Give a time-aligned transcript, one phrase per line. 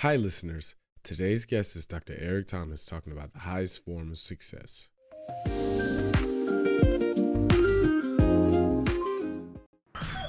[0.00, 0.76] Hi, listeners.
[1.02, 2.16] Today's guest is Dr.
[2.18, 4.88] Eric Thomas talking about the highest form of success.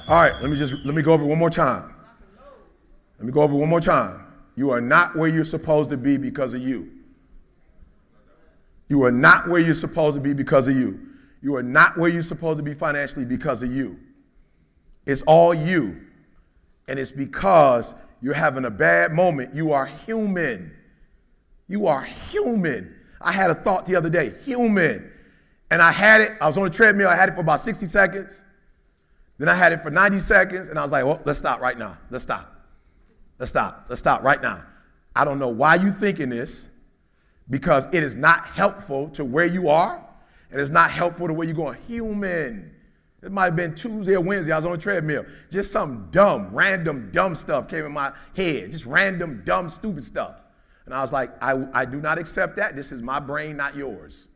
[0.06, 1.94] All right, let me just let me go over one more time.
[3.16, 4.26] Let me go over one more time.
[4.56, 6.92] You are not where you're supposed to be because of you.
[8.90, 11.00] You are not where you're supposed to be because of you.
[11.40, 13.98] You are not where you're supposed to be financially because of you.
[15.06, 15.98] It's all you.
[16.88, 19.54] And it's because you're having a bad moment.
[19.54, 20.72] You are human.
[21.68, 22.94] You are human.
[23.20, 25.10] I had a thought the other day, human.
[25.70, 27.86] And I had it, I was on a treadmill, I had it for about 60
[27.86, 28.42] seconds.
[29.38, 31.76] Then I had it for 90 seconds, and I was like, well, let's stop right
[31.76, 31.98] now.
[32.10, 32.54] Let's stop.
[33.38, 33.86] Let's stop.
[33.88, 34.62] Let's stop right now.
[35.16, 36.68] I don't know why you're thinking this
[37.50, 40.06] because it is not helpful to where you are,
[40.50, 41.78] and it's not helpful to where you're going.
[41.88, 42.71] Human.
[43.22, 44.52] It might have been Tuesday or Wednesday.
[44.52, 45.24] I was on a treadmill.
[45.50, 48.72] Just some dumb, random, dumb stuff came in my head.
[48.72, 50.40] Just random, dumb, stupid stuff.
[50.86, 52.74] And I was like, I, I do not accept that.
[52.74, 54.28] This is my brain, not yours.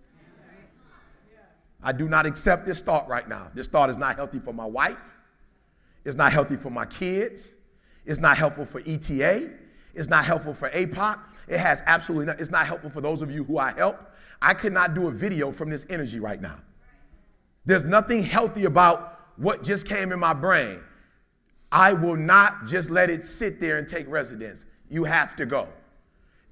[1.83, 3.49] I do not accept this thought right now.
[3.55, 5.17] This thought is not healthy for my wife.
[6.05, 7.55] It's not healthy for my kids.
[8.05, 9.51] It's not helpful for ETA.
[9.95, 11.21] It's not helpful for APOC.
[11.49, 13.99] It has absolutely not, it's not helpful for those of you who I help.
[14.41, 16.61] I could not do a video from this energy right now.
[17.67, 20.81] There's nothing healthy about what just came in my brain.
[21.71, 24.65] I will not just let it sit there and take residence.
[24.89, 25.69] You have to go.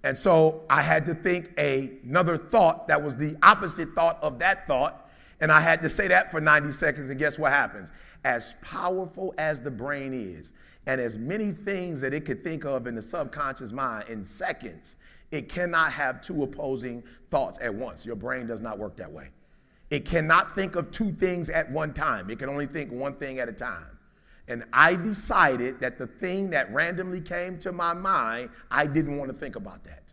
[0.02, 4.38] And so I had to think a, another thought that was the opposite thought of
[4.40, 5.08] that thought.
[5.40, 7.10] And I had to say that for 90 seconds.
[7.10, 7.90] And guess what happens?
[8.24, 10.52] As powerful as the brain is,
[10.86, 14.96] and as many things that it could think of in the subconscious mind in seconds,
[15.30, 18.04] it cannot have two opposing thoughts at once.
[18.04, 19.28] Your brain does not work that way.
[19.94, 23.38] It cannot think of two things at one time, it can only think one thing
[23.38, 23.96] at a time.
[24.48, 29.30] And I decided that the thing that randomly came to my mind, I didn't want
[29.30, 30.12] to think about that.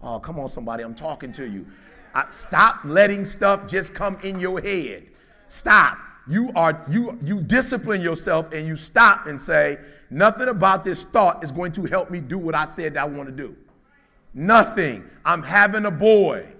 [0.00, 1.66] Oh, come on, somebody, I'm talking to you.
[2.14, 5.08] I, stop letting stuff just come in your head.
[5.48, 5.98] Stop.
[6.26, 11.44] You are you you discipline yourself and you stop and say, nothing about this thought
[11.44, 13.54] is going to help me do what I said I want to do.
[14.32, 15.04] Nothing.
[15.22, 16.55] I'm having a boy.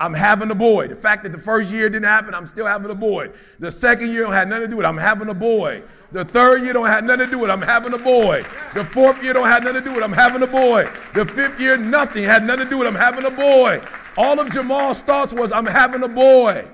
[0.00, 0.88] I'm having a boy.
[0.88, 3.30] The fact that the first year didn't happen, I'm still having a boy.
[3.60, 4.88] The second year don't have nothing to do with it.
[4.88, 5.82] I'm having a boy.
[6.10, 7.52] The third year don't have nothing to do with it.
[7.52, 8.44] I'm having a boy.
[8.74, 10.04] The fourth year don't have nothing to do with it.
[10.04, 10.88] I'm having a boy.
[11.14, 12.90] The fifth year, nothing had nothing to do with it.
[12.90, 13.82] I'm having a boy.
[14.16, 16.68] All of Jamal's thoughts was, I'm having a boy.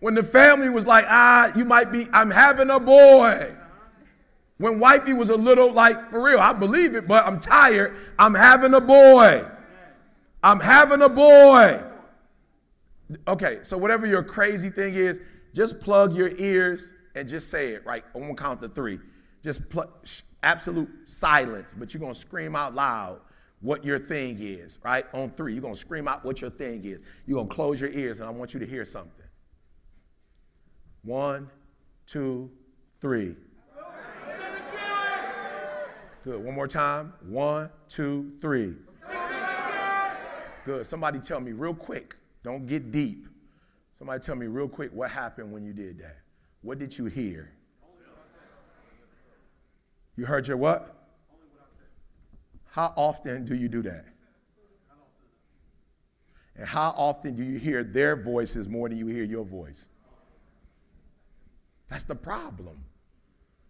[0.00, 3.54] When the family was like, ah, you might be, I'm having a boy.
[4.58, 7.96] When wifey was a little like, for real, I believe it, but I'm tired.
[8.18, 9.48] I'm having a boy.
[10.42, 11.82] I'm having a boy.
[13.28, 15.20] Okay, so whatever your crazy thing is,
[15.54, 18.04] just plug your ears and just say it, right?
[18.14, 18.98] I'm gonna count to three.
[19.42, 19.62] Just
[20.42, 23.20] absolute silence, but you're gonna scream out loud
[23.60, 25.06] what your thing is, right?
[25.14, 27.00] On three, you're gonna scream out what your thing is.
[27.26, 29.24] You're gonna close your ears, and I want you to hear something.
[31.02, 31.48] One,
[32.06, 32.50] two,
[33.00, 33.36] three.
[36.24, 36.44] Good.
[36.44, 37.12] One more time.
[37.28, 38.74] One, two, three.
[40.64, 40.86] Good.
[40.86, 42.16] Somebody tell me real quick.
[42.42, 43.26] Don't get deep.
[43.92, 46.18] Somebody tell me real quick what happened when you did that.
[46.62, 47.52] What did you hear?
[50.16, 50.96] You heard your what?
[52.70, 54.06] How often do you do that?
[56.56, 59.88] And how often do you hear their voices more than you hear your voice?
[61.88, 62.84] That's the problem.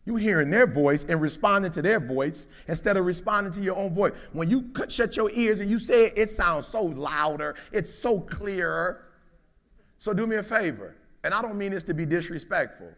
[0.05, 3.95] You hearing their voice and responding to their voice instead of responding to your own
[3.95, 4.13] voice.
[4.33, 8.21] When you shut your ears and you say it, it sounds so louder, it's so
[8.21, 9.05] clearer.
[9.99, 12.89] So do me a favor, and I don't mean this to be disrespectful.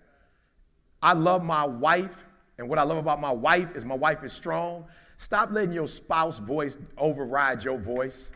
[1.03, 2.25] I love my wife,
[2.57, 4.87] and what I love about my wife is my wife is strong.
[5.19, 8.33] Stop letting your spouse voice override your voice.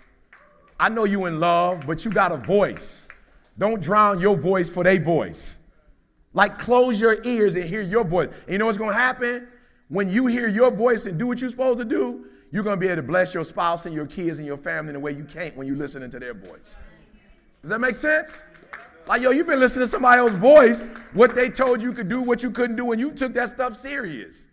[0.78, 3.08] I know you in love, but you got a voice.
[3.56, 5.57] Don't drown your voice for their voice.
[6.38, 8.28] Like close your ears and hear your voice.
[8.28, 9.48] And you know what's going to happen?
[9.88, 12.80] When you hear your voice and do what you're supposed to do, you're going to
[12.80, 15.10] be able to bless your spouse and your kids and your family in a way
[15.10, 16.78] you can't when you're listening to their voice.
[17.60, 18.40] Does that make sense?
[19.08, 22.20] Like, yo, you've been listening to somebody else's voice, what they told you could do,
[22.20, 24.48] what you couldn't do, and you took that stuff serious.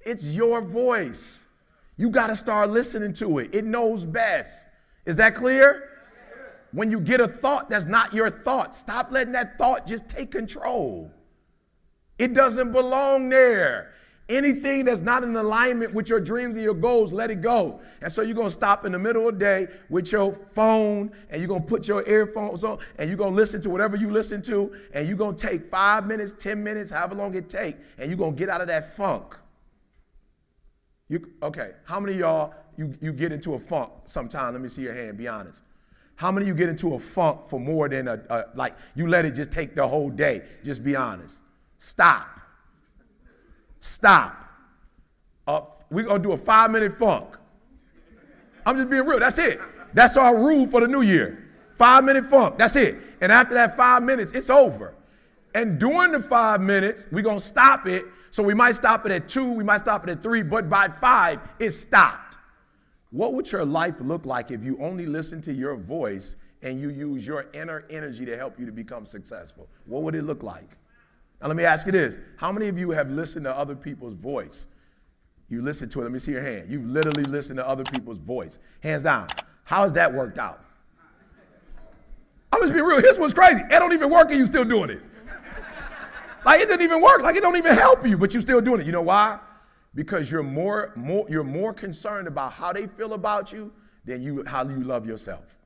[0.00, 1.46] It's your voice.
[1.98, 3.54] You got to start listening to it.
[3.54, 4.66] It knows best.
[5.06, 5.89] Is that clear?
[6.72, 10.30] When you get a thought that's not your thought, stop letting that thought just take
[10.30, 11.10] control.
[12.18, 13.94] It doesn't belong there.
[14.28, 17.80] Anything that's not in alignment with your dreams and your goals, let it go.
[18.00, 21.10] And so you're going to stop in the middle of the day with your phone
[21.30, 23.96] and you're going to put your earphones on and you're going to listen to whatever
[23.96, 27.48] you listen to and you're going to take five minutes, 10 minutes, however long it
[27.48, 29.36] takes, and you're going to get out of that funk.
[31.08, 31.72] You okay?
[31.84, 34.52] How many y'all you, you get into a funk sometime?
[34.52, 35.18] Let me see your hand.
[35.18, 35.64] Be honest.
[36.20, 39.06] How many of you get into a funk for more than a, a like you
[39.06, 40.42] let it just take the whole day?
[40.62, 41.42] Just be honest.
[41.78, 42.28] Stop.
[43.78, 44.36] Stop.
[45.46, 47.38] Uh, we're gonna do a five minute funk.
[48.66, 49.18] I'm just being real.
[49.18, 49.62] That's it.
[49.94, 51.48] That's our rule for the new year.
[51.72, 52.58] Five minute funk.
[52.58, 52.98] That's it.
[53.22, 54.94] And after that five minutes, it's over.
[55.54, 58.04] And during the five minutes, we're gonna stop it.
[58.30, 60.88] So we might stop it at two, we might stop it at three, but by
[60.88, 62.29] five, it's stopped.
[63.10, 66.90] What would your life look like if you only listen to your voice and you
[66.90, 69.68] use your inner energy to help you to become successful?
[69.86, 70.76] What would it look like?
[71.40, 74.14] Now, let me ask you this How many of you have listened to other people's
[74.14, 74.68] voice?
[75.48, 76.02] You listen to it.
[76.04, 76.70] Let me see your hand.
[76.70, 78.58] You've literally listened to other people's voice.
[78.80, 79.26] Hands down.
[79.64, 80.62] How has that worked out?
[82.52, 83.00] I'm just being real.
[83.00, 83.60] Here's what's crazy.
[83.60, 85.02] It don't even work and you still doing it.
[86.44, 87.22] Like it doesn't even work.
[87.22, 88.86] Like it don't even help you, but you still doing it.
[88.86, 89.38] You know why?
[89.94, 93.72] Because you're more, more, you're more concerned about how they feel about you
[94.04, 95.58] than you how you love yourself.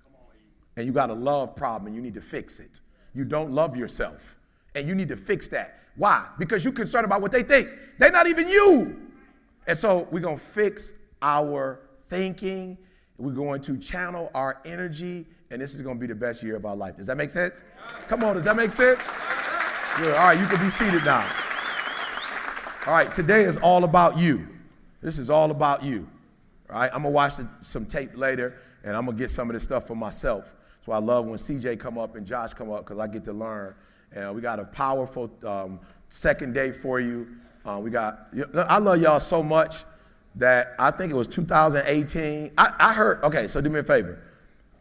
[0.76, 2.80] And you got a love problem and you need to fix it.
[3.14, 4.36] You don't love yourself.
[4.74, 5.78] And you need to fix that.
[5.96, 6.26] Why?
[6.38, 7.68] Because you're concerned about what they think.
[7.98, 9.00] They're not even you.
[9.66, 10.92] And so we're going to fix
[11.22, 12.76] our thinking.
[13.18, 15.26] We're going to channel our energy.
[15.50, 16.96] And this is going to be the best year of our life.
[16.96, 17.62] Does that make sense?
[18.08, 18.98] Come on, does that make sense?
[19.96, 20.14] Good.
[20.16, 21.43] All right, you can be seated now.
[22.86, 24.46] All right, today is all about you.
[25.00, 26.06] This is all about you.
[26.68, 27.32] All right, I'm gonna watch
[27.62, 30.54] some tape later, and I'm gonna get some of this stuff for myself.
[30.84, 33.32] So I love when CJ come up and Josh come up because I get to
[33.32, 33.74] learn.
[34.12, 37.26] And we got a powerful um, second day for you.
[37.64, 38.28] Uh, we got.
[38.54, 39.84] I love y'all so much
[40.34, 42.52] that I think it was 2018.
[42.58, 43.24] I, I heard.
[43.24, 44.22] Okay, so do me a favor.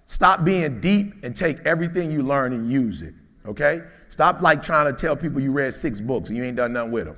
[0.08, 3.14] Stop being deep and take everything you learn and use it.
[3.46, 3.82] Okay.
[4.10, 6.92] Stop like trying to tell people you read six books and you ain't done nothing
[6.92, 7.16] with them.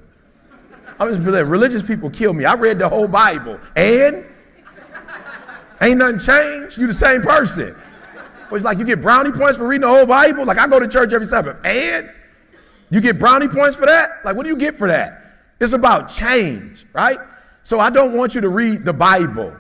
[1.00, 2.46] I'm just believe religious people kill me.
[2.46, 4.26] I read the whole Bible and
[5.82, 6.78] ain't nothing changed.
[6.78, 7.76] You the same person.
[8.50, 10.46] But it's like you get brownie points for reading the whole Bible.
[10.46, 12.10] Like I go to church every Sabbath and
[12.90, 14.10] you get brownie points for that.
[14.24, 15.22] Like what do you get for that?
[15.60, 17.20] It's about change, right?
[17.64, 19.56] So I don't want you to read the Bible.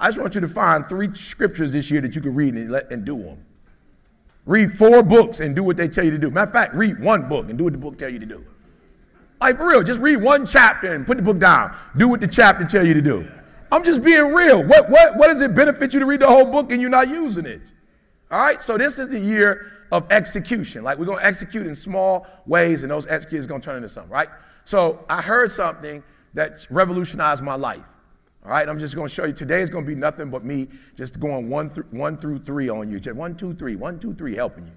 [0.00, 2.70] I just want you to find three scriptures this year that you can read and,
[2.72, 3.44] let, and do them.
[4.46, 6.30] Read four books and do what they tell you to do.
[6.30, 8.44] Matter of fact, read one book and do what the book tell you to do.
[9.42, 11.76] Like for real, just read one chapter and put the book down.
[11.96, 13.28] Do what the chapter tell you to do.
[13.72, 14.62] I'm just being real.
[14.62, 17.08] What, what, what does it benefit you to read the whole book and you're not
[17.08, 17.72] using it?
[18.30, 20.84] All right, so this is the year of execution.
[20.84, 24.28] Like we're gonna execute in small ways, and those executes gonna turn into something, right?
[24.62, 26.04] So I heard something
[26.34, 27.84] that revolutionized my life.
[28.44, 29.32] All right, I'm just gonna show you.
[29.32, 32.88] Today is gonna be nothing but me just going one, th- one through three on
[32.88, 33.00] you.
[33.00, 34.76] Just one, two, three, one, two, three, helping you.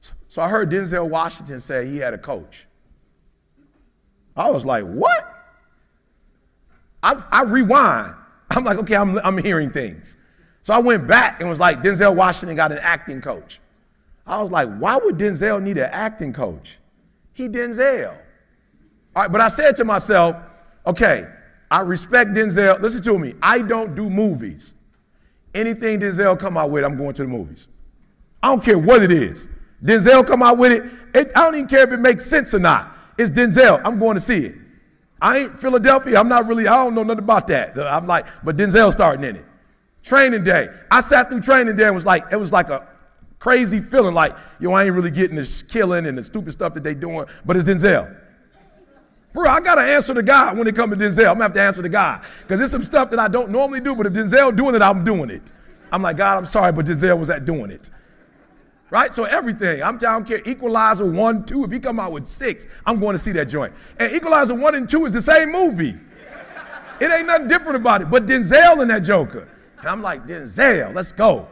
[0.00, 2.68] So, so I heard Denzel Washington say he had a coach.
[4.36, 5.30] I was like, what?
[7.02, 8.14] I, I rewind.
[8.50, 10.16] I'm like, okay, I'm, I'm hearing things.
[10.62, 13.60] So I went back and was like, Denzel Washington got an acting coach.
[14.26, 16.78] I was like, why would Denzel need an acting coach?
[17.34, 18.16] He Denzel.
[19.14, 20.36] All right, but I said to myself,
[20.86, 21.26] okay,
[21.70, 22.80] I respect Denzel.
[22.80, 23.34] Listen to me.
[23.42, 24.74] I don't do movies.
[25.54, 27.68] Anything Denzel come out with, I'm going to the movies.
[28.42, 29.48] I don't care what it is.
[29.82, 30.84] Denzel come out with it.
[31.14, 32.93] it I don't even care if it makes sense or not.
[33.18, 33.80] It's Denzel.
[33.84, 34.56] I'm going to see it.
[35.20, 36.18] I ain't Philadelphia.
[36.18, 37.78] I'm not really, I don't know nothing about that.
[37.78, 39.46] I'm like, but Denzel starting in it.
[40.02, 40.68] Training day.
[40.90, 42.86] I sat through training day and was like, it was like a
[43.38, 46.84] crazy feeling like, yo, I ain't really getting this killing and the stupid stuff that
[46.84, 48.14] they doing, but it's Denzel.
[49.32, 51.28] Bro, I gotta answer to God when it comes to Denzel.
[51.28, 52.24] I'm gonna have to answer to God.
[52.42, 55.04] Because there's some stuff that I don't normally do, but if Denzel doing it, I'm
[55.04, 55.52] doing it.
[55.90, 57.90] I'm like, God, I'm sorry, but Denzel was at doing it.
[58.90, 59.14] Right?
[59.14, 59.82] So everything.
[59.82, 60.40] I'm I don't care.
[60.44, 61.64] Equalizer one, two.
[61.64, 63.72] If he come out with six, I'm going to see that joint.
[63.98, 65.94] And Equalizer one and two is the same movie.
[67.00, 68.10] It ain't nothing different about it.
[68.10, 69.48] But Denzel in that Joker.
[69.78, 71.48] And I'm like, Denzel, let's go.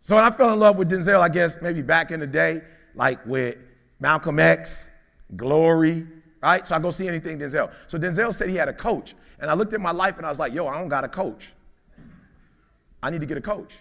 [0.00, 2.62] So I fell in love with Denzel, I guess, maybe back in the day,
[2.94, 3.58] like with
[4.00, 4.88] Malcolm X,
[5.36, 6.06] Glory,
[6.42, 6.66] right?
[6.66, 7.70] So I go see anything Denzel.
[7.86, 9.14] So Denzel said he had a coach.
[9.40, 11.08] And I looked at my life and I was like, yo, I don't got a
[11.08, 11.52] coach.
[13.02, 13.76] I need to get a coach.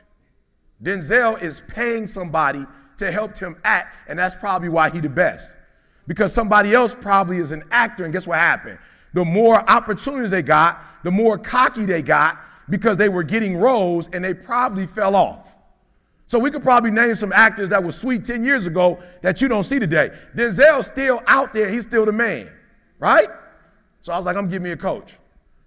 [0.81, 2.65] Denzel is paying somebody
[2.98, 5.53] to help him act, and that's probably why he the best.
[6.07, 8.79] Because somebody else probably is an actor, and guess what happened?
[9.13, 14.09] The more opportunities they got, the more cocky they got because they were getting roles
[14.13, 15.57] and they probably fell off.
[16.27, 19.48] So we could probably name some actors that were sweet 10 years ago that you
[19.48, 20.12] don't see today.
[20.36, 22.51] Denzel's still out there, he's still the man,
[23.00, 23.29] right?
[24.01, 25.17] So I was like, I'm giving me a coach.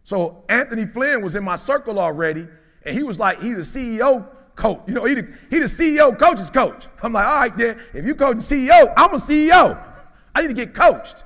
[0.04, 2.46] So Anthony Flynn was in my circle already,
[2.84, 4.80] and he was like, he the CEO coach.
[4.86, 6.86] You know, he the, he the CEO coach's coach.
[7.02, 9.82] I'm like, all right, then, if you coach CEO, I'm a CEO.
[10.34, 11.24] I need to get coached.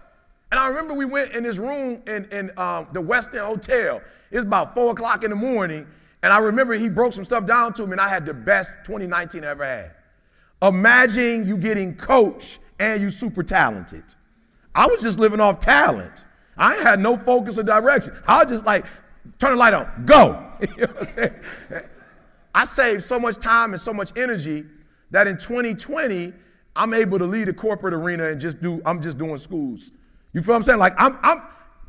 [0.50, 4.42] And I remember we went in this room in, in um, the Westin Hotel, It's
[4.42, 5.86] about four o'clock in the morning,
[6.22, 8.78] and I remember he broke some stuff down to me, and I had the best
[8.84, 9.94] 2019 I ever had.
[10.62, 14.04] Imagine you getting coached and you super talented.
[14.74, 16.26] I was just living off talent.
[16.56, 18.16] I had no focus or direction.
[18.26, 18.86] I was just like,
[19.38, 20.52] turn the light on, go.
[20.60, 21.34] you know what I'm saying?
[22.56, 24.64] I saved so much time and so much energy
[25.10, 26.32] that in 2020,
[26.74, 29.92] I'm able to lead a corporate arena and just do, I'm just doing schools.
[30.32, 30.78] You feel what I'm saying?
[30.78, 31.42] Like I'm, I'm,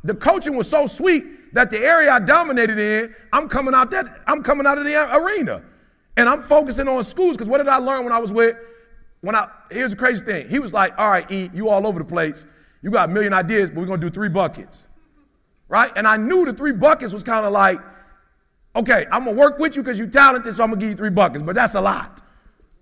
[0.04, 4.20] the coaching was so sweet that the area I dominated in, I'm coming out that,
[4.26, 5.64] I'm coming out of the arena.
[6.18, 8.54] And I'm focusing on schools because what did I learn when I was with,
[9.22, 10.50] when I, here's the crazy thing.
[10.50, 12.44] He was like, all right, E, you all over the place.
[12.82, 14.86] You got a million ideas, but we're gonna do three buckets.
[15.66, 15.90] Right?
[15.96, 17.80] And I knew the three buckets was kind of like,
[18.76, 21.10] okay, I'm gonna work with you because you're talented, so I'm gonna give you three
[21.10, 22.22] buckets, but that's a lot.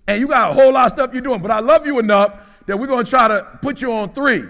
[0.06, 2.34] And you got a whole lot of stuff you're doing, but I love you enough
[2.66, 4.44] that we're gonna try to put you on three.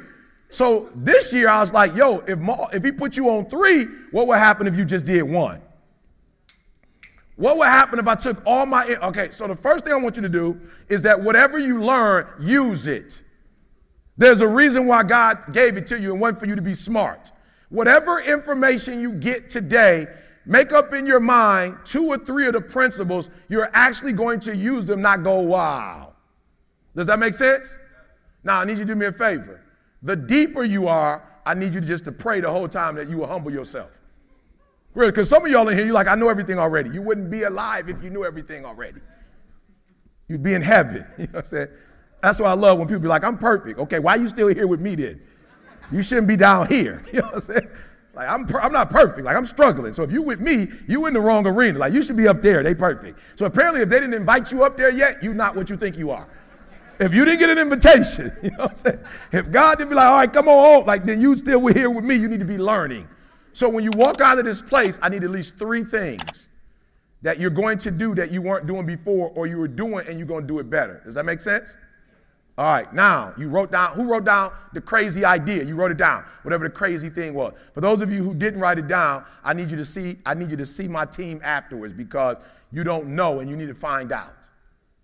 [0.48, 2.38] So this year I was like, yo, if,
[2.72, 5.60] if he put you on three, what would happen if you just did one?
[7.36, 10.16] What would happen if I took all my, okay, so the first thing I want
[10.16, 13.22] you to do is that whatever you learn, use it.
[14.16, 16.74] There's a reason why God gave it to you and wasn't for you to be
[16.74, 17.32] smart.
[17.68, 20.06] Whatever information you get today,
[20.46, 23.30] make up in your mind two or three of the principles.
[23.48, 26.14] You're actually going to use them, not go, wow.
[26.94, 27.78] Does that make sense?
[28.42, 29.62] Now, I need you to do me a favor.
[30.02, 33.08] The deeper you are, I need you to just to pray the whole time that
[33.08, 33.90] you will humble yourself.
[34.94, 36.90] Really, because some of y'all in here, you're like, I know everything already.
[36.90, 39.00] You wouldn't be alive if you knew everything already.
[40.28, 41.04] You'd be in heaven.
[41.18, 41.68] You know what I'm saying?
[42.22, 43.78] That's why I love when people be like, I'm perfect.
[43.78, 45.20] Okay, why are you still here with me then?
[45.92, 47.04] You shouldn't be down here.
[47.12, 47.68] You know what I'm saying?
[48.16, 49.26] Like, I'm, per- I'm not perfect.
[49.26, 49.92] Like, I'm struggling.
[49.92, 51.78] So if you with me, you in the wrong arena.
[51.78, 52.62] Like, you should be up there.
[52.62, 53.18] They perfect.
[53.36, 55.98] So apparently, if they didn't invite you up there yet, you not what you think
[55.98, 56.26] you are.
[56.98, 58.98] If you didn't get an invitation, you know what I'm saying?
[59.32, 61.90] If God didn't be like, all right, come on like, then you still were here
[61.90, 62.14] with me.
[62.14, 63.06] You need to be learning.
[63.52, 66.48] So when you walk out of this place, I need at least three things
[67.20, 70.18] that you're going to do that you weren't doing before or you were doing and
[70.18, 71.02] you're going to do it better.
[71.04, 71.76] Does that make sense?
[72.58, 75.62] All right, now you wrote down, who wrote down the crazy idea?
[75.62, 77.52] You wrote it down, whatever the crazy thing was.
[77.74, 80.32] For those of you who didn't write it down, I need you to see, I
[80.32, 82.38] need you to see my team afterwards because
[82.72, 84.48] you don't know and you need to find out.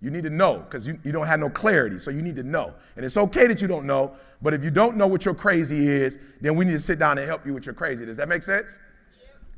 [0.01, 2.43] You need to know because you, you don't have no clarity, so you need to
[2.43, 2.75] know.
[2.97, 5.89] And it's okay that you don't know, but if you don't know what your crazy
[5.89, 8.07] is, then we need to sit down and help you with your crazy.
[8.07, 8.81] Does that make sense?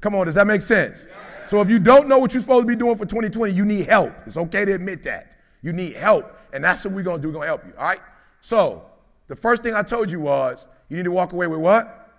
[0.00, 1.06] Come on, does that make sense?
[1.46, 3.86] So if you don't know what you're supposed to be doing for 2020, you need
[3.86, 4.12] help.
[4.26, 5.36] It's okay to admit that.
[5.64, 7.28] You need help and that's what we're going to do.
[7.28, 7.72] We're going to help you.
[7.76, 8.00] All right?
[8.40, 8.84] So,
[9.26, 12.10] the first thing I told you was you need to walk away with what?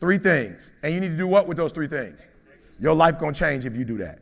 [0.00, 0.72] Three things.
[0.82, 2.26] And you need to do what with those three things?
[2.80, 4.18] Your life going to change if you do that.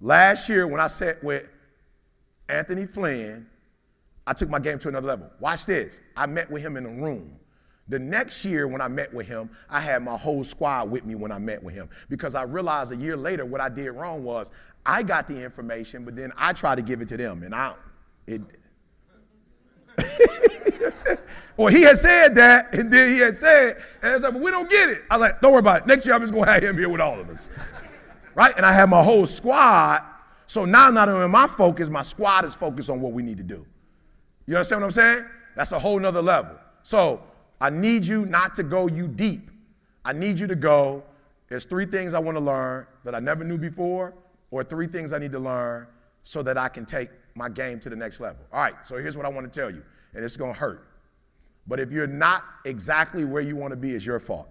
[0.00, 1.46] Last year, when I sat with
[2.48, 3.46] Anthony Flynn,
[4.26, 5.30] I took my game to another level.
[5.40, 6.00] Watch this.
[6.16, 7.36] I met with him in a room.
[7.88, 11.14] The next year, when I met with him, I had my whole squad with me
[11.14, 14.22] when I met with him because I realized a year later what I did wrong
[14.22, 14.50] was
[14.86, 17.74] I got the information, but then I tried to give it to them, and I
[18.26, 18.40] it,
[21.56, 24.50] well, he had said that, and then he had said, and I said, but we
[24.50, 25.02] don't get it.
[25.10, 25.86] I was like, don't worry about it.
[25.86, 27.50] Next year, I'm just going to have him here with all of us.
[28.34, 28.54] right?
[28.56, 30.02] And I have my whole squad.
[30.46, 33.44] So now, not only my focus, my squad is focused on what we need to
[33.44, 33.66] do.
[34.46, 35.24] You understand what I'm saying?
[35.54, 36.56] That's a whole nother level.
[36.82, 37.22] So
[37.62, 39.48] I need you not to go you deep.
[40.04, 41.04] I need you to go,
[41.48, 44.14] there's three things I want to learn that I never knew before,
[44.50, 45.86] or three things I need to learn
[46.24, 48.44] so that I can take my game to the next level.
[48.52, 50.88] All right, so here's what I want to tell you, and it's going to hurt.
[51.68, 54.48] But if you're not exactly where you want to be, it's your fault.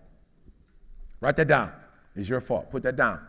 [1.19, 1.73] Write that down.
[2.15, 2.71] It's your fault.
[2.71, 3.19] Put that down.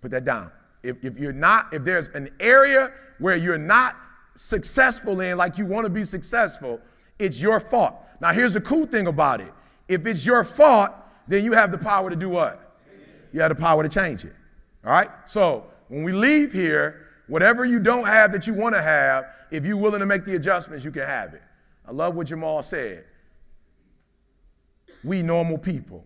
[0.00, 0.50] Put that down.
[0.82, 3.94] If, if you're not, if there's an area where you're not
[4.36, 6.80] successful in like you want to be successful,
[7.18, 7.96] it's your fault.
[8.20, 9.52] Now, here's the cool thing about it.
[9.88, 10.92] If it's your fault,
[11.28, 12.78] then you have the power to do what?
[13.32, 14.34] You have the power to change it.
[14.84, 15.10] All right?
[15.26, 19.64] So when we leave here, Whatever you don't have that you want to have, if
[19.64, 21.42] you're willing to make the adjustments, you can have it.
[21.86, 23.04] I love what Jamal said.
[25.02, 26.04] We normal people.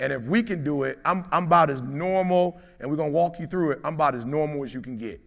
[0.00, 3.16] And if we can do it, I'm, I'm about as normal, and we're going to
[3.16, 3.80] walk you through it.
[3.84, 5.20] I'm about as normal as you can get.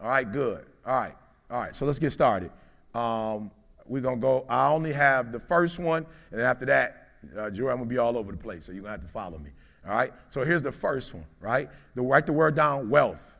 [0.00, 0.66] All right, good.
[0.84, 1.14] All right,
[1.50, 2.50] all right, so let's get started.
[2.94, 3.50] Um,
[3.88, 7.70] we're going to go, I only have the first one, and after that, uh, Joy,
[7.70, 9.38] I'm going to be all over the place, so you're going to have to follow
[9.38, 9.50] me.
[9.86, 11.68] All right, so here's the first one, right?
[11.94, 13.36] The, write the word down wealth.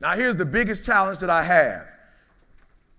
[0.00, 1.86] Now, here's the biggest challenge that I have.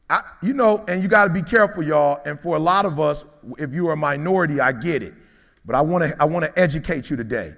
[0.09, 2.19] I, you know, and you got to be careful, y'all.
[2.25, 3.25] And for a lot of us,
[3.57, 5.13] if you're a minority, I get it.
[5.65, 7.53] But I want to I want to educate you today.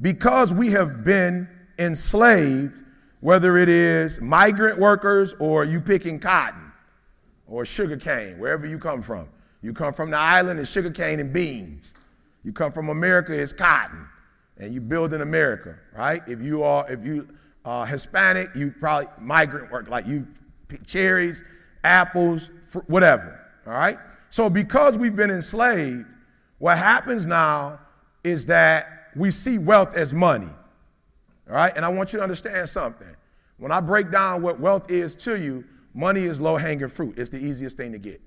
[0.00, 1.48] Because we have been
[1.78, 2.82] enslaved,
[3.20, 6.71] whether it is migrant workers or you picking cotton
[7.52, 9.28] or sugar cane, wherever you come from.
[9.60, 11.94] You come from the island, it's sugar cane and beans.
[12.42, 14.08] You come from America, it's cotton
[14.58, 16.22] and you build in America, right?
[16.28, 17.28] If you are if you
[17.64, 20.26] are Hispanic, you probably migrant work like you
[20.68, 21.44] pick cherries,
[21.84, 23.40] apples, fr- whatever.
[23.66, 23.98] All right.
[24.30, 26.14] So because we've been enslaved,
[26.58, 27.80] what happens now
[28.24, 30.50] is that we see wealth as money.
[31.48, 31.72] All right.
[31.76, 33.14] And I want you to understand something.
[33.58, 35.64] When I break down what wealth is to you,
[35.94, 37.18] money is low hanging fruit.
[37.18, 38.20] It's the easiest thing to get.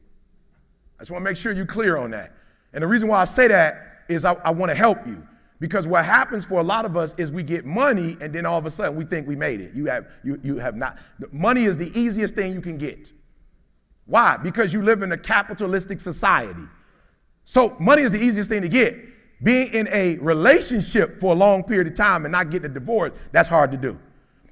[0.98, 2.34] I just want to make sure you're clear on that.
[2.74, 5.26] And the reason why I say that is I, I want to help you.
[5.60, 8.58] Because what happens for a lot of us is we get money and then all
[8.58, 9.74] of a sudden we think we made it.
[9.74, 10.98] You have, you, you have not.
[11.32, 13.14] Money is the easiest thing you can get.
[14.06, 14.38] Why?
[14.38, 16.68] Because you live in a capitalistic society.
[17.46, 18.98] So money is the easiest thing to get.
[19.44, 23.14] Being in a relationship for a long period of time and not getting a divorce,
[23.32, 24.00] that's hard to do.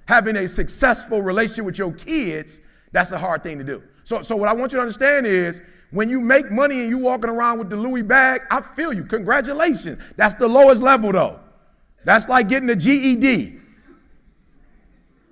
[0.08, 2.62] Having a successful relationship with your kids,
[2.93, 3.83] that's a hard thing to do.
[4.05, 6.97] So, so what I want you to understand is when you make money and you
[6.97, 9.03] walking around with the Louis bag, I feel you.
[9.03, 10.01] Congratulations.
[10.15, 11.39] That's the lowest level though.
[12.05, 13.59] That's like getting a GED.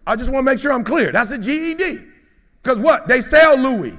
[0.06, 1.12] I just want to make sure I'm clear.
[1.12, 2.00] That's a GED.
[2.62, 3.08] Because what?
[3.08, 3.98] They sell Louis.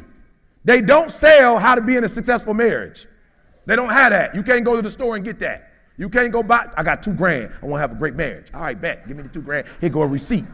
[0.64, 3.06] They don't sell how to be in a successful marriage.
[3.66, 4.34] They don't have that.
[4.34, 5.70] You can't go to the store and get that.
[5.96, 7.52] You can't go buy, I got two grand.
[7.62, 8.48] I want to have a great marriage.
[8.54, 9.06] All right, bet.
[9.06, 9.66] Give me the two grand.
[9.80, 10.44] Here go a receipt.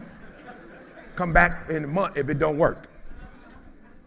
[1.14, 2.88] Come back in a month if it don't work.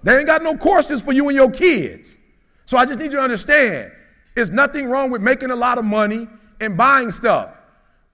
[0.03, 2.17] They ain't got no courses for you and your kids.
[2.65, 3.91] So I just need you to understand
[4.35, 6.27] there's nothing wrong with making a lot of money
[6.59, 7.51] and buying stuff.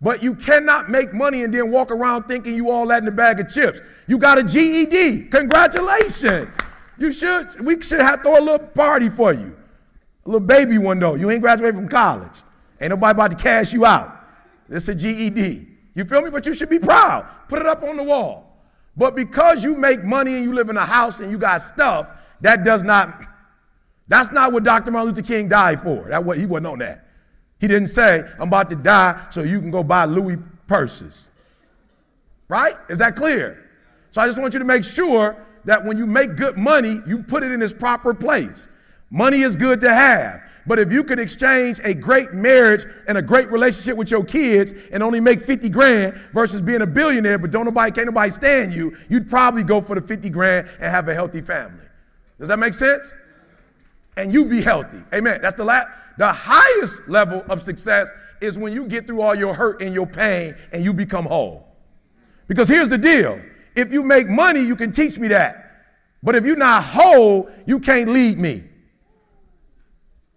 [0.01, 3.11] But you cannot make money and then walk around thinking you all that in a
[3.11, 3.81] bag of chips.
[4.07, 5.29] You got a GED.
[5.29, 6.57] Congratulations.
[6.99, 9.55] You should, we should have throw a little party for you.
[10.25, 11.15] A little baby one though.
[11.15, 12.43] You ain't graduated from college.
[12.79, 14.13] Ain't nobody about to cash you out.
[14.67, 15.67] This a GED.
[15.95, 16.29] You feel me?
[16.29, 17.25] But you should be proud.
[17.47, 18.46] Put it up on the wall.
[18.97, 22.07] But because you make money and you live in a house and you got stuff,
[22.41, 23.21] that does not,
[24.07, 24.89] that's not what Dr.
[24.89, 26.09] Martin Luther King died for.
[26.09, 27.07] That what, he wasn't on that.
[27.59, 31.29] He didn't say, I'm about to die so you can go buy Louis purses.
[32.49, 32.75] Right?
[32.89, 33.69] Is that clear?
[34.11, 37.21] So I just want you to make sure that when you make good money, you
[37.21, 38.69] put it in its proper place.
[39.11, 40.41] Money is good to have.
[40.67, 44.73] But if you could exchange a great marriage and a great relationship with your kids
[44.91, 48.73] and only make 50 grand versus being a billionaire, but don't nobody, can't nobody stand
[48.73, 51.85] you, you'd probably go for the 50 grand and have a healthy family.
[52.37, 53.15] Does that make sense?
[54.17, 55.01] And you be healthy.
[55.13, 55.41] Amen.
[55.41, 58.09] That's the last, the highest level of success
[58.41, 61.65] is when you get through all your hurt and your pain and you become whole.
[62.47, 63.39] Because here's the deal.
[63.75, 65.85] If you make money, you can teach me that.
[66.21, 68.63] But if you're not whole, you can't lead me.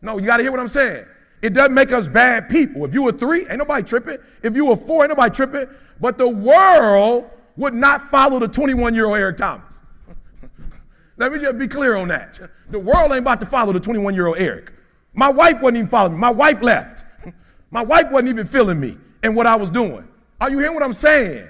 [0.03, 1.07] No, you got to hear what I'm saying.
[1.43, 2.85] It doesn't make us bad people.
[2.85, 4.19] If you were three, ain't nobody tripping.
[4.43, 5.67] If you were four, ain't nobody tripping.
[6.01, 9.83] But the world would not follow the 21 year old Eric Thomas.
[11.17, 12.39] Let me just be clear on that.
[12.71, 14.73] The world ain't about to follow the 21 year old Eric.
[15.13, 16.19] My wife wasn't even following me.
[16.19, 17.05] My wife left.
[17.71, 20.07] My wife wasn't even feeling me and what I was doing.
[20.41, 21.49] Are you hearing what I'm saying?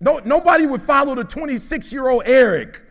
[0.00, 2.82] No, nobody would follow the 26 year old Eric.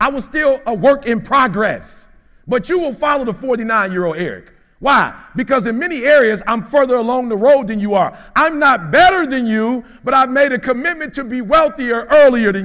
[0.00, 2.08] I was still a work in progress.
[2.46, 4.54] But you will follow the 49 year old Eric.
[4.80, 5.18] Why?
[5.34, 8.18] Because in many areas, I'm further along the road than you are.
[8.36, 12.60] I'm not better than you, but I've made a commitment to be wealthier earlier than
[12.60, 12.62] you.